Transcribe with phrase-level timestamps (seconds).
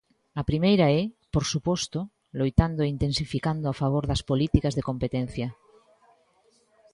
[0.41, 1.01] A primeira é,
[1.33, 1.99] por suposto,
[2.39, 5.47] loitando e intensificando a favor das políticas de competencia.